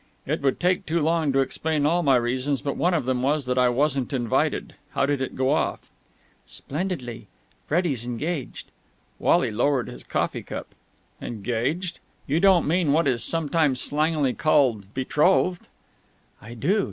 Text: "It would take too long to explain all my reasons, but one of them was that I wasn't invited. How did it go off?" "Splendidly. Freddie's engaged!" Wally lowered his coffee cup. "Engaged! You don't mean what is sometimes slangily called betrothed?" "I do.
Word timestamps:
"It 0.25 0.41
would 0.41 0.59
take 0.59 0.87
too 0.87 0.99
long 0.99 1.31
to 1.31 1.41
explain 1.41 1.85
all 1.85 2.01
my 2.01 2.15
reasons, 2.15 2.63
but 2.63 2.75
one 2.75 2.95
of 2.95 3.05
them 3.05 3.21
was 3.21 3.45
that 3.45 3.59
I 3.59 3.69
wasn't 3.69 4.13
invited. 4.13 4.73
How 4.93 5.05
did 5.05 5.21
it 5.21 5.35
go 5.35 5.51
off?" 5.51 5.91
"Splendidly. 6.47 7.27
Freddie's 7.67 8.03
engaged!" 8.03 8.71
Wally 9.19 9.51
lowered 9.51 9.87
his 9.89 10.03
coffee 10.03 10.41
cup. 10.41 10.73
"Engaged! 11.21 11.99
You 12.25 12.39
don't 12.39 12.67
mean 12.67 12.93
what 12.93 13.07
is 13.07 13.23
sometimes 13.23 13.79
slangily 13.79 14.33
called 14.35 14.91
betrothed?" 14.95 15.67
"I 16.41 16.55
do. 16.55 16.79